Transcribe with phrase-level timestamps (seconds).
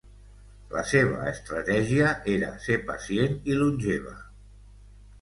[0.71, 4.21] La seva estratègia era ser pacient i longeva.